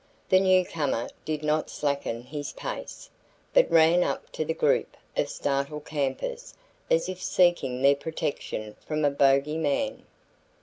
[0.29, 3.11] The newcomer did not slacken his pace,
[3.53, 6.55] but ran up to the group of startled campers
[6.89, 10.01] as if seeking their protection from a "Bogy Man."